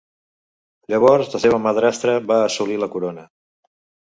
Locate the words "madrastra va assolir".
1.67-2.81